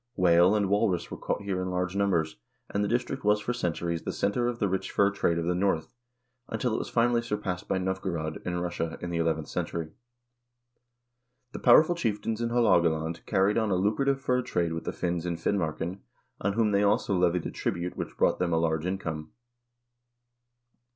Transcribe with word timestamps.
Whale 0.15 0.55
and 0.55 0.67
walrus 0.67 1.11
were 1.11 1.17
caught 1.19 1.43
here 1.43 1.61
in 1.61 1.69
large 1.69 1.95
numbers, 1.95 2.37
and 2.71 2.83
the 2.83 2.87
district 2.87 3.23
was 3.23 3.39
for 3.39 3.53
centuries 3.53 4.01
the 4.01 4.11
center 4.11 4.47
of 4.47 4.57
the 4.57 4.67
rich 4.67 4.89
fur 4.89 5.11
trade 5.11 5.37
of 5.37 5.45
the 5.45 5.53
North, 5.53 5.93
until 6.49 6.73
it 6.73 6.79
was 6.79 6.89
finally 6.89 7.21
surpassed 7.21 7.67
by 7.67 7.77
Novgorod, 7.77 8.41
in 8.43 8.59
Russia, 8.59 8.97
in 8.99 9.11
the 9.11 9.19
eleventh 9.19 9.47
century. 9.47 9.91
The 11.51 11.59
powerful 11.59 11.93
chieftains 11.93 12.41
in 12.41 12.49
Haalogaland 12.49 13.23
carried 13.27 13.59
on 13.59 13.69
a 13.69 13.75
lucrative 13.75 14.19
fur 14.19 14.41
trade 14.41 14.73
with 14.73 14.85
the 14.85 14.91
Finns 14.91 15.23
in 15.23 15.37
Fin 15.37 15.59
marken, 15.59 16.01
on 16.39 16.53
whom 16.53 16.71
they 16.71 16.81
also 16.81 17.15
levied 17.15 17.45
a 17.45 17.51
tribute 17.51 17.95
which 17.95 18.17
brought 18.17 18.39
them 18.39 18.51
a 18.53 18.57
large 18.57 18.87
income. 18.87 19.31